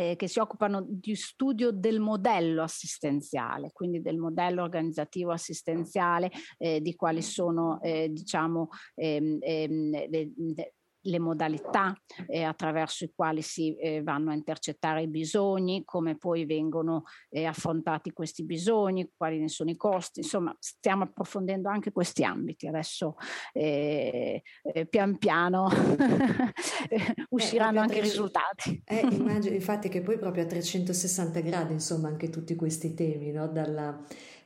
[0.00, 6.80] eh, che si occupano di studio del modello assistenziale, quindi del modello organizzativo assistenziale, eh,
[6.80, 13.76] di quali sono eh, diciamo, ehm, ehm, le, le modalità eh, attraverso i quali si
[13.76, 19.48] eh, vanno a intercettare i bisogni, come poi vengono eh, affrontati questi bisogni, quali ne
[19.48, 22.66] sono i costi, insomma stiamo approfondendo anche questi ambiti.
[22.66, 23.16] Adesso
[23.52, 25.68] eh, eh, pian piano
[27.30, 28.82] usciranno anche i risultati.
[28.84, 33.48] Eh, immagino infatti che poi proprio a 360 gradi, insomma, anche tutti questi temi, no?
[33.48, 33.98] dalla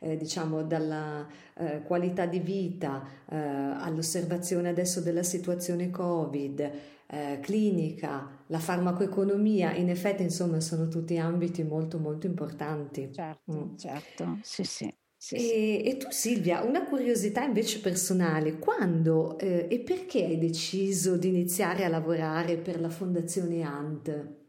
[0.05, 8.29] eh, diciamo dalla eh, qualità di vita eh, all'osservazione adesso della situazione Covid, eh, clinica,
[8.49, 13.11] la farmacoeconomia, in effetti insomma sono tutti ambiti molto molto importanti.
[13.13, 13.77] Certo, mm.
[13.77, 14.95] certo, sì sì.
[15.17, 15.83] Sì, e, sì.
[15.83, 21.85] e, tu Silvia, una curiosità invece personale, quando eh, e perché hai deciso di iniziare
[21.85, 24.43] a lavorare per la Fondazione ANT?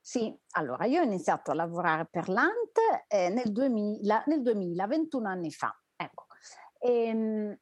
[0.00, 5.28] Sì, allora io ho iniziato a lavorare per l'ANT eh, nel, 2000, nel 2000, 21
[5.28, 5.78] anni fa.
[5.94, 6.26] Ecco.
[6.80, 7.56] Ehm,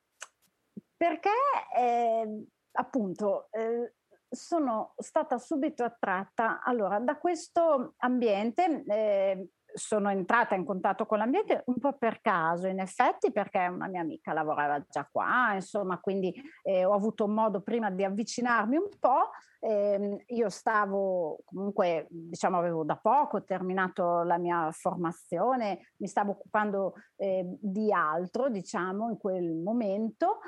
[0.96, 1.30] perché
[1.76, 3.94] eh, appunto eh,
[4.28, 6.62] sono stata subito attratta.
[6.62, 12.66] Allora, da questo ambiente eh, sono entrata in contatto con l'ambiente un po' per caso,
[12.66, 17.60] in effetti, perché una mia amica lavorava già qua, insomma, quindi eh, ho avuto modo
[17.60, 19.30] prima di avvicinarmi un po'.
[19.58, 26.94] Eh, io stavo comunque, diciamo, avevo da poco terminato la mia formazione, mi stavo occupando
[27.16, 30.38] eh, di altro, diciamo, in quel momento,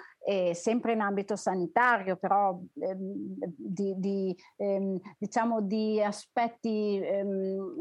[0.52, 3.00] sempre in ambito sanitario, però ehm,
[3.56, 7.78] di, di ehm, diciamo di aspetti ehm,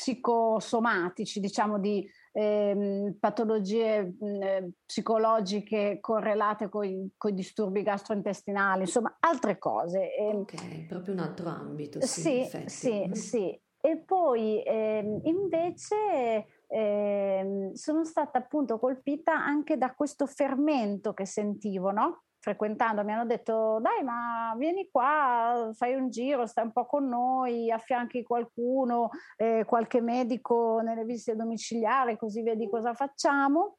[0.00, 10.14] psicosomatici, diciamo di ehm, patologie mh, psicologiche correlate con i disturbi gastrointestinali, insomma altre cose.
[10.14, 12.00] Ehm, ok, proprio un altro ambito.
[12.00, 13.12] Sì, sì, sì, mm.
[13.12, 13.60] sì.
[13.82, 21.90] E poi ehm, invece ehm, sono stata appunto colpita anche da questo fermento che sentivo,
[21.90, 22.24] no?
[22.40, 27.06] Frequentando mi hanno detto dai ma vieni qua, fai un giro, stai un po' con
[27.06, 33.76] noi, affianchi qualcuno, eh, qualche medico nelle visite domiciliari così vedi cosa facciamo.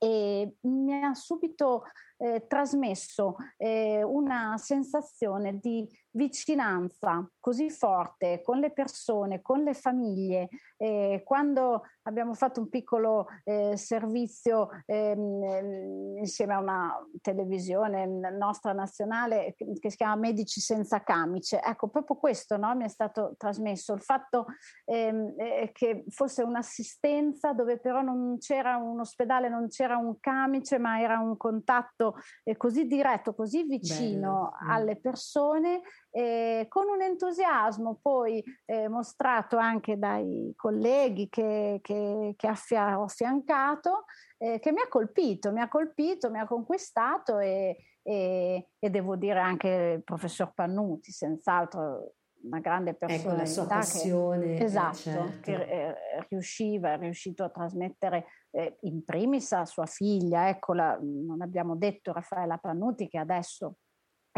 [0.00, 1.82] E mi ha subito
[2.18, 10.48] eh, trasmesso eh, una sensazione di vicinanza così forte con le persone, con le famiglie.
[10.76, 19.54] Eh, quando abbiamo fatto un piccolo eh, servizio ehm, insieme a una televisione nostra nazionale
[19.56, 24.02] che si chiama Medici senza camice, ecco proprio questo no, mi è stato trasmesso, il
[24.02, 24.46] fatto
[24.84, 30.78] ehm, eh, che fosse un'assistenza dove però non c'era un ospedale, non c'era un camice,
[30.78, 32.07] ma era un contatto
[32.44, 34.64] eh, così diretto, così vicino Bello.
[34.64, 34.70] Mm.
[34.70, 42.46] alle persone eh, con un entusiasmo poi eh, mostrato anche dai colleghi che, che, che
[42.46, 44.04] affia, ho affiancato,
[44.38, 49.16] eh, che mi ha colpito, mi ha colpito, mi ha conquistato e, e, e devo
[49.16, 53.30] dire anche il professor Pannuti, senz'altro una grande personalità.
[53.30, 54.54] Ecco, la sua passione.
[54.56, 55.40] Che, esatto, certo.
[55.40, 55.94] che eh,
[56.28, 62.12] riusciva, è riuscito a trasmettere eh, in primis a sua figlia, eccola, non abbiamo detto
[62.12, 63.76] Raffaella Pannuti che adesso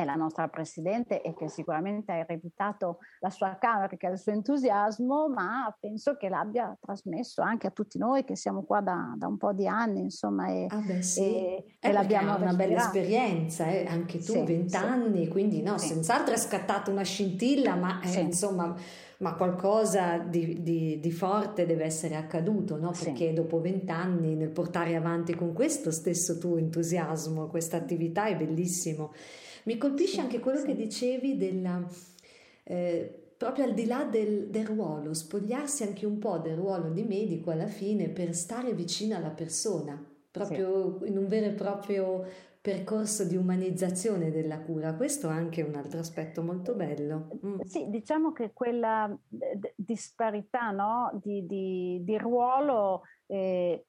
[0.01, 4.33] è la nostra Presidente e che sicuramente ha ereditato la sua carica e il suo
[4.33, 9.27] entusiasmo, ma penso che l'abbia trasmesso anche a tutti noi che siamo qua da, da
[9.27, 11.21] un po' di anni, insomma, e, ah beh, sì.
[11.21, 13.87] e, e l'abbiamo una bella esperienza, eh?
[13.87, 15.89] anche tu, vent'anni, sì, quindi no, sì.
[15.89, 18.75] senz'altro è scattata una scintilla, ma eh, insomma
[19.21, 22.91] ma qualcosa di, di, di, forte deve essere accaduto, no?
[22.91, 23.33] perché sì.
[23.35, 29.13] dopo vent'anni nel portare avanti con questo stesso tuo entusiasmo, questa attività è bellissimo.
[29.65, 30.67] Mi colpisce sì, anche quello sì.
[30.67, 31.87] che dicevi della...
[32.65, 37.05] Eh, proprio al di là del, del, ruolo, spogliarsi anche un po' del ruolo di
[37.05, 39.99] medico alla fine per stare vicino alla persona,
[40.31, 41.09] proprio sì.
[41.09, 42.27] in un vero e proprio
[42.61, 44.95] percorso di umanizzazione della cura.
[44.95, 47.29] Questo è anche un altro aspetto molto bello.
[47.45, 47.61] Mm.
[47.65, 51.19] Sì, diciamo che quella d- disparità no?
[51.23, 53.87] di, di, di, ruolo eh,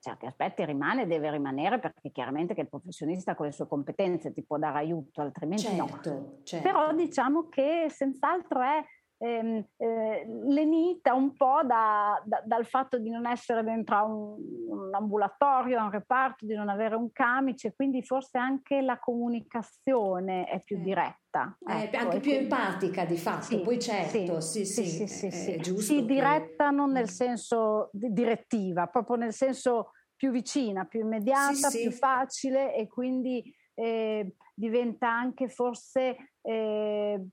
[0.00, 4.44] certi aspetti rimane, deve rimanere perché chiaramente che il professionista con le sue competenze ti
[4.44, 6.38] può dare aiuto, altrimenti certo, no.
[6.42, 6.68] Certo.
[6.68, 8.84] Però diciamo che senz'altro è
[9.22, 14.36] ehm, eh, lenita un po' da, da, dal fatto di non essere dentro a un,
[14.68, 20.46] un, ambulatorio, a un reparto, di non avere un camice, quindi forse anche la comunicazione
[20.46, 20.80] è più eh.
[20.80, 21.56] diretta.
[21.66, 22.52] Eh, ecco, anche più quindi...
[22.52, 25.80] empatica di fatto, sì, poi certo, sì, sì, sì, sì, sì, sì.
[25.80, 27.06] sì diretta non nel mm.
[27.06, 33.42] senso di direttiva, proprio nel senso più vicina, più immediata, più facile e quindi
[33.74, 37.24] eh, diventa anche forse, eh,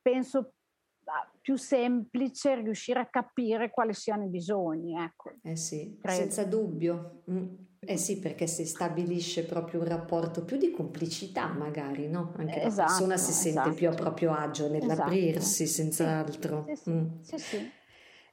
[0.00, 0.52] penso,
[1.48, 4.94] più semplice riuscire a capire quali siano i bisogni.
[5.02, 5.32] Ecco.
[5.42, 6.18] Eh sì, Credo.
[6.18, 7.22] senza dubbio.
[7.30, 7.46] Mm.
[7.80, 12.34] Eh sì, perché si stabilisce proprio un rapporto più di complicità, magari, no?
[12.36, 13.74] Anche esatto, la persona si sente esatto.
[13.74, 15.82] più a proprio agio nell'aprirsi, esatto.
[15.82, 16.64] senz'altro.
[16.66, 17.06] Sì, sì, mm.
[17.22, 17.70] sì, sì.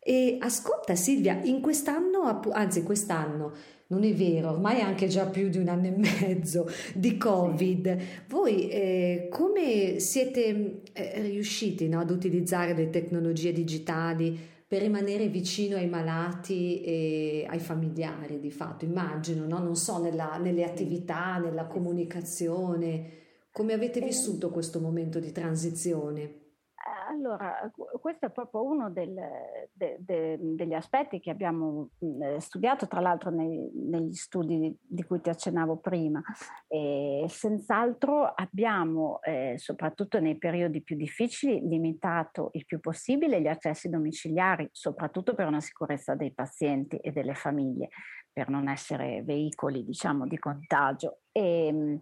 [0.01, 3.53] E ascolta Silvia, in quest'anno, anzi quest'anno,
[3.87, 7.97] non è vero, ormai è anche già più di un anno e mezzo di Covid.
[8.27, 15.75] Voi eh, come siete eh, riusciti no, ad utilizzare le tecnologie digitali per rimanere vicino
[15.75, 18.85] ai malati e ai familiari di fatto?
[18.85, 19.59] Immagino, no?
[19.59, 23.09] non so, nella, nelle attività, nella comunicazione.
[23.51, 26.44] Come avete eh, vissuto questo momento di transizione?
[27.15, 29.15] Allora, questo è proprio uno del,
[29.71, 35.21] de, de, degli aspetti che abbiamo eh, studiato, tra l'altro nei, negli studi di cui
[35.21, 36.21] ti accennavo prima.
[36.67, 43.87] E senz'altro abbiamo, eh, soprattutto nei periodi più difficili, limitato il più possibile gli accessi
[43.87, 47.87] domiciliari, soprattutto per una sicurezza dei pazienti e delle famiglie,
[48.29, 51.19] per non essere veicoli, diciamo, di contagio.
[51.31, 52.01] E, ehm,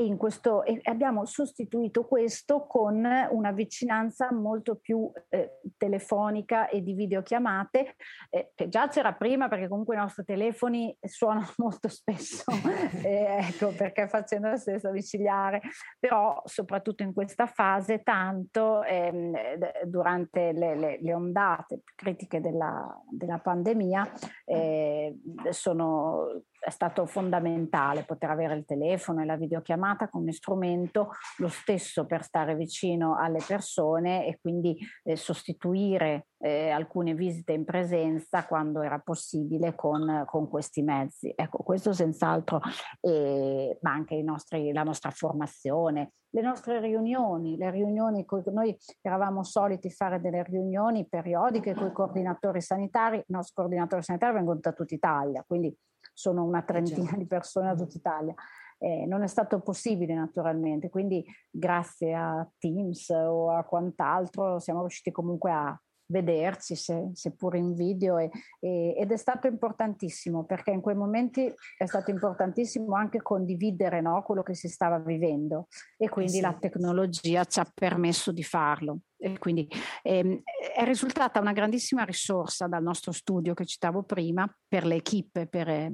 [0.00, 6.94] e, questo, e abbiamo sostituito questo con una vicinanza molto più eh, telefonica e di
[6.94, 7.96] videochiamate,
[8.30, 12.44] eh, che già c'era prima perché comunque i nostri telefoni suonano molto spesso,
[13.04, 15.60] eh, ecco perché facendo la stessa domiciliare,
[15.98, 19.36] però soprattutto in questa fase tanto ehm,
[19.84, 24.10] durante le, le, le, ondate critiche della, della pandemia
[24.46, 25.18] eh,
[25.50, 32.04] sono è stato fondamentale poter avere il telefono e la videochiamata come strumento lo stesso
[32.04, 38.82] per stare vicino alle persone e quindi eh, sostituire eh, alcune visite in presenza quando
[38.82, 41.32] era possibile con, con questi mezzi.
[41.34, 42.60] Ecco, questo senz'altro,
[43.00, 49.90] eh, ma anche nostri, la nostra formazione, le nostre riunioni, le riunioni, noi eravamo soliti
[49.90, 54.94] fare delle riunioni periodiche con i coordinatori sanitari, i nostri coordinatori sanitari vengono da tutta
[54.94, 55.76] Italia, quindi
[56.20, 57.18] sono una eh, trentina certo.
[57.18, 58.34] di persone da tutta Italia.
[58.78, 65.10] Eh, non è stato possibile naturalmente, quindi grazie a Teams o a quant'altro siamo riusciti
[65.10, 65.80] comunque a
[66.10, 71.52] vederci, se, seppur in video, e, e, ed è stato importantissimo perché in quei momenti
[71.78, 76.40] è stato importantissimo anche condividere no, quello che si stava vivendo e quindi sì.
[76.40, 79.00] la tecnologia ci ha permesso di farlo.
[79.16, 79.68] E quindi
[80.02, 80.40] ehm,
[80.74, 85.92] è risultata una grandissima risorsa dal nostro studio che citavo prima per le equip, per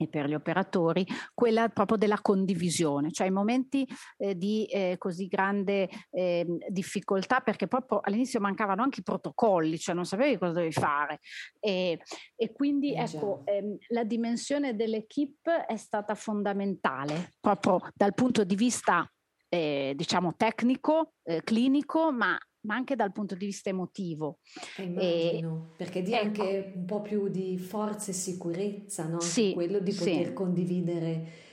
[0.00, 5.26] e per gli operatori, quella proprio della condivisione, cioè i momenti eh, di eh, così
[5.26, 10.72] grande eh, difficoltà, perché proprio all'inizio mancavano anche i protocolli, cioè non sapevi cosa dovevi
[10.72, 11.18] fare.
[11.58, 12.00] E,
[12.36, 18.54] e quindi eh, ecco, ehm, la dimensione dell'equipe è stata fondamentale, proprio dal punto di
[18.54, 19.10] vista
[19.48, 22.38] eh, diciamo tecnico, eh, clinico, ma
[22.68, 24.40] ma anche dal punto di vista emotivo.
[24.76, 29.20] Eh, immagino, e, perché dia ecco, anche un po' più di forza e sicurezza, no?
[29.20, 30.32] Sì, quello di poter sì.
[30.34, 31.46] condividere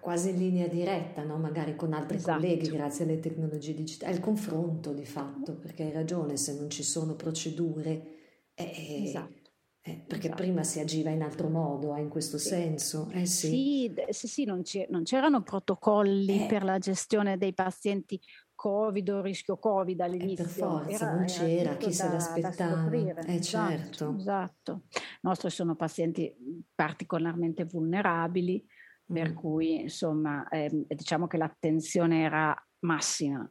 [0.00, 1.36] quasi in linea diretta, no?
[1.36, 2.40] magari con altri esatto.
[2.40, 6.70] colleghi grazie alle tecnologie digitali, è il confronto di fatto, perché hai ragione, se non
[6.70, 8.16] ci sono procedure,
[8.54, 9.50] eh, esatto.
[9.82, 10.42] eh, perché esatto.
[10.42, 12.48] prima si agiva in altro modo, eh, in questo sì.
[12.48, 13.10] senso.
[13.12, 13.48] Eh, sì.
[13.48, 16.46] Sì, sì, sì non, non, c'erano protocolli eh.
[16.46, 18.18] per la gestione dei pazienti
[18.58, 20.44] Covid o rischio Covid all'inizio.
[20.44, 22.90] per forza, era, non c'era, chi se l'aspettava.
[22.90, 24.16] Eh, esatto, certo.
[24.16, 24.82] Esatto.
[24.92, 26.34] I nostri sono pazienti
[26.74, 28.66] particolarmente vulnerabili,
[29.06, 29.34] per mm.
[29.34, 33.48] cui insomma eh, diciamo che l'attenzione era massima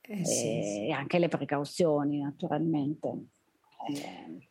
[0.00, 0.92] eh, sì, e sì.
[0.92, 3.26] anche le precauzioni naturalmente.
[3.88, 4.48] Eh.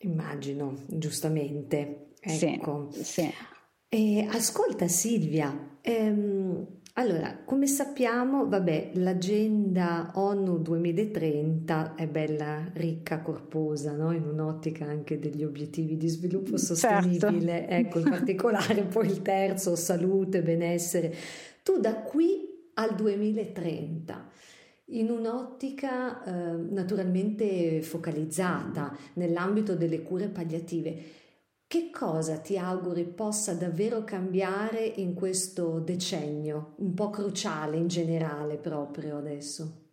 [0.00, 2.08] Immagino, giustamente.
[2.20, 2.90] Ecco.
[2.90, 3.34] Sì, sì.
[3.88, 13.92] E, ascolta Silvia, ehm, allora, come sappiamo, vabbè, l'agenda ONU 2030 è bella ricca, corposa,
[13.92, 14.12] no?
[14.12, 16.74] in un'ottica anche degli obiettivi di sviluppo certo.
[16.74, 17.74] sostenibile, certo.
[17.74, 21.14] ecco, in particolare poi il terzo, salute, benessere.
[21.62, 24.30] Tu da qui al 2030
[24.92, 31.02] in un'ottica eh, naturalmente focalizzata nell'ambito delle cure palliative,
[31.72, 38.58] che cosa ti auguri possa davvero cambiare in questo decennio, un po' cruciale in generale
[38.58, 39.92] proprio adesso?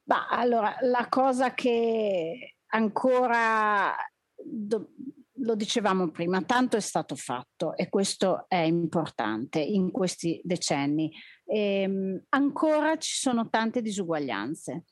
[0.00, 3.96] Bah, allora, la cosa che ancora
[4.32, 4.90] do,
[5.38, 11.10] lo dicevamo prima, tanto è stato fatto e questo è importante in questi decenni.
[11.46, 14.84] Ehm, ancora ci sono tante disuguaglianze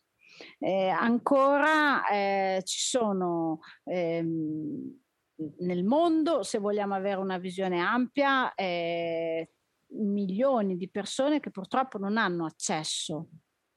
[0.58, 4.98] eh, ancora eh, ci sono ehm,
[5.58, 9.50] nel mondo, se vogliamo avere una visione ampia, eh,
[9.88, 13.28] milioni di persone che purtroppo non hanno accesso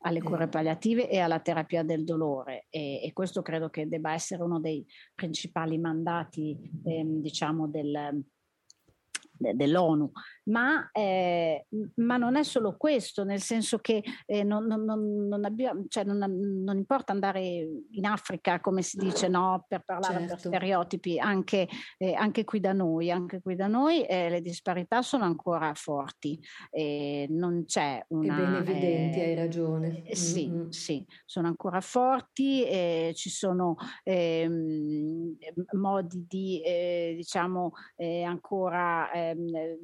[0.02, 0.50] alle cure mm.
[0.50, 4.86] palliative e alla terapia del dolore e, e questo credo che debba essere uno dei
[5.14, 8.24] principali mandati ehm, diciamo del,
[9.40, 10.12] dell'ONU,
[10.50, 15.86] ma, eh, ma, non è solo questo, nel senso che eh, non, non, non, abbiamo,
[15.88, 20.28] cioè non, importa andare in Africa, come si dice, no, per parlare certo.
[20.28, 25.02] per stereotipi, anche, eh, anche, qui da noi, anche qui da noi eh, le disparità
[25.02, 26.40] sono ancora forti,
[27.30, 28.38] non c'è una...
[28.38, 30.04] E ben evidenti, hai ragione.
[30.04, 30.70] Eh, sì, mm-hmm.
[30.70, 32.66] sì, sono ancora forti,
[33.14, 35.38] ci sono ehm,
[35.74, 37.72] modi di, eh, diciamo,
[38.26, 39.78] ancora ehm,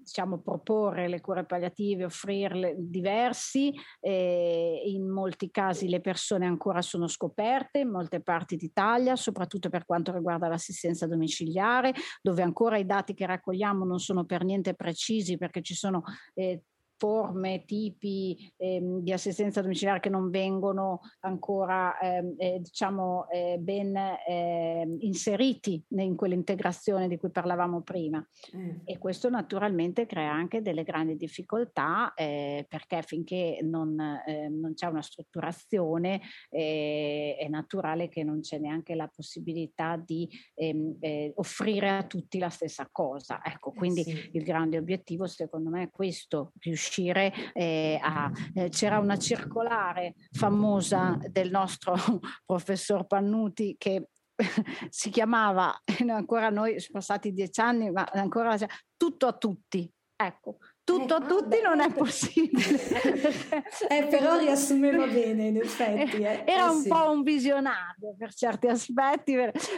[0.00, 7.06] diciamo, proporre le cure palliative, offrirle diversi, eh, in molti casi le persone ancora sono
[7.06, 11.92] scoperte in molte parti d'Italia, soprattutto per quanto riguarda l'assistenza domiciliare,
[12.22, 16.02] dove ancora i dati che raccogliamo non sono per niente precisi perché ci sono
[16.34, 16.64] eh,
[17.00, 23.96] forme, tipi ehm, di assistenza domiciliare che non vengono ancora ehm, eh, diciamo eh, ben
[23.96, 28.22] eh, inseriti in quell'integrazione di cui parlavamo prima
[28.54, 28.80] mm.
[28.84, 34.86] e questo naturalmente crea anche delle grandi difficoltà eh, perché finché non, ehm, non, c'è
[34.86, 36.20] una strutturazione
[36.50, 42.38] eh, è naturale che non c'è neanche la possibilità di ehm, eh, offrire a tutti
[42.38, 44.28] la stessa cosa ecco quindi sì.
[44.34, 48.30] il grande obiettivo secondo me è questo riuscire riuscire eh, a...
[48.54, 51.94] Eh, c'era una circolare famosa del nostro
[52.44, 54.08] professor Pannuti che
[54.88, 58.56] si chiamava, ancora noi sono passati dieci anni, ma ancora
[58.96, 59.90] tutto a tutti.
[60.16, 62.78] Ecco, tutto a eh, tutti non è possibile.
[63.88, 66.22] eh, però riassumeva bene, in effetti.
[66.22, 66.44] Eh.
[66.46, 66.88] Era eh, un sì.
[66.88, 69.34] po' un visionario per certi aspetti,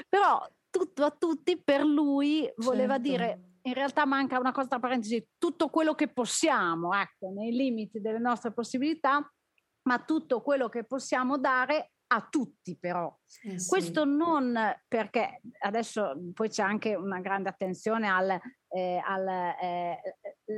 [0.08, 3.08] però tutto a tutti per lui voleva certo.
[3.08, 8.00] dire in realtà manca una cosa tra parentesi, tutto quello che possiamo, ecco, nei limiti
[8.00, 9.30] delle nostre possibilità,
[9.82, 13.14] ma tutto quello che possiamo dare a tutti però.
[13.42, 13.68] Eh sì.
[13.68, 14.54] Questo non
[14.86, 18.38] perché adesso poi c'è anche una grande attenzione al,
[18.68, 19.98] eh, al eh,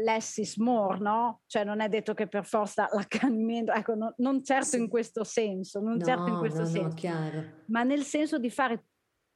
[0.03, 1.43] less is more, no?
[1.47, 4.79] Cioè non è detto che per forza l'accanimento, ecco, no, non certo sì.
[4.79, 7.09] in questo senso, non no, certo in questo no, senso,
[7.67, 8.87] ma nel senso di fare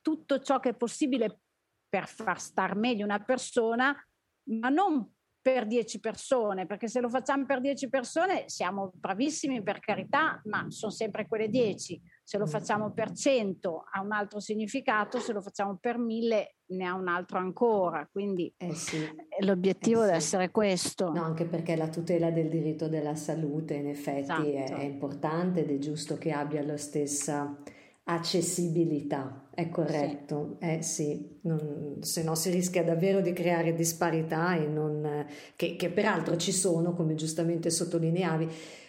[0.00, 1.42] tutto ciò che è possibile
[1.88, 3.94] per far star meglio una persona,
[4.50, 5.10] ma non
[5.40, 10.66] per 10 persone, perché se lo facciamo per 10 persone siamo bravissimi per carità, ma
[10.68, 12.00] sono sempre quelle 10.
[12.22, 16.84] Se lo facciamo per 100 ha un altro significato, se lo facciamo per 1000 ne
[16.84, 18.06] ha un altro ancora.
[18.12, 18.98] Quindi eh sì,
[19.40, 21.12] l'obiettivo eh deve essere questo.
[21.12, 24.42] No, anche perché la tutela del diritto della salute in effetti esatto.
[24.42, 27.56] è, è importante ed è giusto che abbia la stessa
[28.10, 30.66] accessibilità, è corretto, sì.
[30.66, 31.38] Eh, sì.
[31.42, 36.94] Non, se no si rischia davvero di creare disparità non, che, che, peraltro ci sono,
[36.94, 38.48] come giustamente sottolineavi,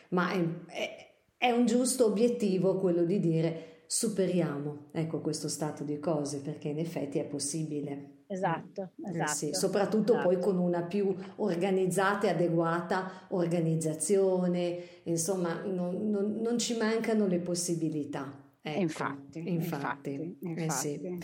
[0.09, 5.99] ma è, è, è, un giusto obiettivo quello di dire superiamo ecco, questo stato di
[5.99, 8.23] cose, perché in effetti è possibile.
[8.27, 9.31] esatto, esatto.
[9.31, 10.29] Eh sì, soprattutto esatto.
[10.29, 17.39] poi con una più organizzata e adeguata organizzazione, insomma, non, non, non ci mancano le
[17.39, 18.38] possibilità.
[18.61, 20.63] Ecco, infatti, infatti, infatti, infatti.
[20.63, 21.19] Eh sì.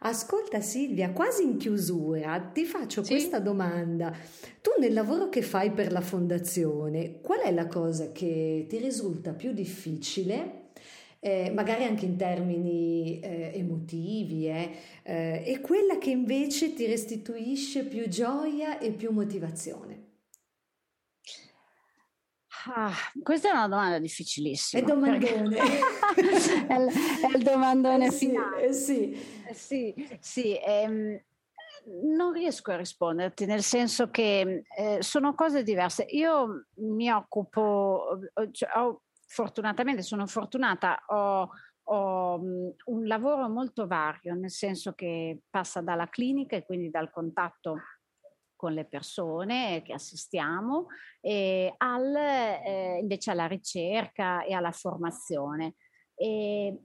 [0.00, 3.14] Ascolta Silvia, quasi in chiusura ti faccio sì?
[3.14, 4.14] questa domanda.
[4.60, 9.32] Tu nel lavoro che fai per la fondazione, qual è la cosa che ti risulta
[9.32, 10.66] più difficile?
[11.18, 14.70] Eh, magari anche in termini eh, emotivi, eh,
[15.02, 19.97] eh e quella che invece ti restituisce più gioia e più motivazione?
[22.70, 22.92] Ah,
[23.22, 24.82] questa è una domanda difficilissima.
[24.82, 25.56] È domandone.
[26.16, 26.88] è, il,
[27.22, 28.62] è, il, domandone eh sì, finale.
[28.64, 29.12] Eh sì,
[29.46, 31.18] eh sì, sì ehm,
[32.14, 36.02] non riesco a risponderti, nel senso che eh, sono cose diverse.
[36.10, 38.18] Io mi occupo,
[38.52, 41.48] cioè, ho, fortunatamente sono fortunata, ho,
[41.84, 47.10] ho um, un lavoro molto vario, nel senso che passa dalla clinica e quindi dal
[47.10, 47.78] contatto
[48.58, 50.88] con le persone che assistiamo,
[51.20, 55.76] e al, eh, invece alla ricerca e alla formazione.
[56.16, 56.76] E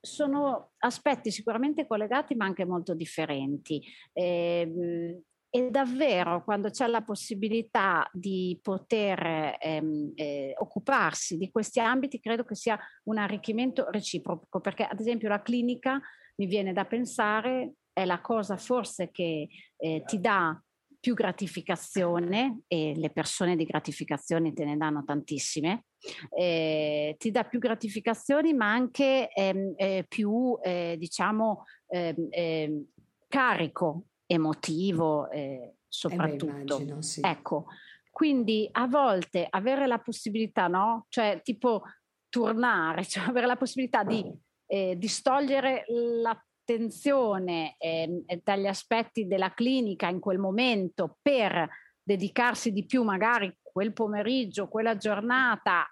[0.00, 3.80] sono aspetti sicuramente collegati ma anche molto differenti.
[4.12, 5.22] Eh,
[5.56, 12.42] e davvero quando c'è la possibilità di poter ehm, eh, occuparsi di questi ambiti, credo
[12.42, 16.00] che sia un arricchimento reciproco, perché ad esempio la clinica
[16.38, 19.46] mi viene da pensare è la cosa forse che
[19.76, 20.60] eh, ti dà
[21.04, 25.84] più gratificazione e le persone di gratificazioni te ne danno tantissime,
[26.30, 32.86] eh, ti dà più gratificazioni ma anche ehm, eh, più eh, diciamo ehm, ehm,
[33.28, 36.46] carico emotivo eh, soprattutto.
[36.46, 37.20] Eh beh, immagino, sì.
[37.22, 37.66] Ecco,
[38.10, 41.04] quindi a volte avere la possibilità, no?
[41.10, 41.82] Cioè tipo
[42.30, 44.24] tornare, cioè avere la possibilità di
[44.68, 45.84] eh, distogliere
[46.22, 46.34] la
[46.64, 51.68] attenzione eh, dagli aspetti della clinica in quel momento per
[52.02, 55.86] dedicarsi di più magari quel pomeriggio, quella giornata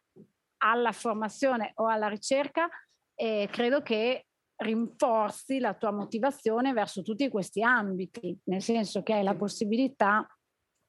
[0.58, 2.68] alla formazione o alla ricerca,
[3.14, 4.26] eh, credo che
[4.62, 10.26] rinforzi la tua motivazione verso tutti questi ambiti, nel senso che hai la possibilità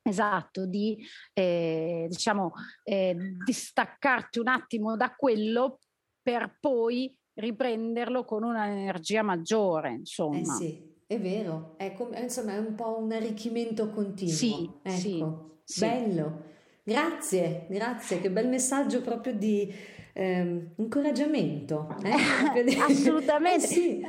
[0.06, 0.98] esatto di
[1.34, 2.52] eh, diciamo
[2.84, 5.80] eh, distaccarti un attimo da quello
[6.22, 10.40] per poi riprenderlo con un'energia maggiore, insomma.
[10.40, 14.34] Eh sì, è vero, è, com- insomma è un po' un arricchimento continuo.
[14.34, 15.60] Sì, ecco.
[15.64, 16.52] sì, bello.
[16.84, 19.74] Grazie, grazie, che bel messaggio proprio di
[20.14, 21.96] eh, incoraggiamento.
[22.04, 22.80] Eh?
[22.80, 23.42] Assolutamente.
[23.54, 24.02] Eh sì.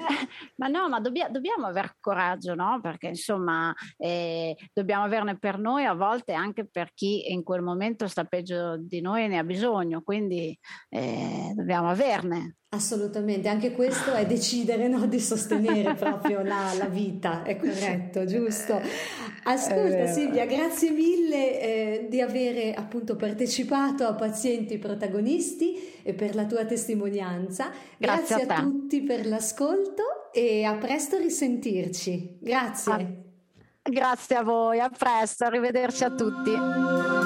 [0.57, 2.79] ma no, ma dobbia, dobbiamo aver coraggio, no?
[2.81, 8.07] Perché insomma eh, dobbiamo averne per noi, a volte anche per chi in quel momento
[8.09, 10.57] sta peggio di noi e ne ha bisogno, quindi
[10.89, 12.57] eh, dobbiamo averne.
[12.75, 18.81] Assolutamente, anche questo è decidere no, di sostenere proprio la, la, vita, è corretto, giusto.
[19.45, 26.45] Ascolta Silvia, grazie mille eh, di avere appunto partecipato a Pazienti Protagonisti e per la
[26.45, 27.71] tua testimonianza.
[27.97, 32.39] Grazie, grazie a, a tutti per l'ascolto e a presto risentirci.
[32.41, 32.93] Grazie.
[32.93, 37.24] Ah, grazie a voi, a presto, arrivederci a tutti.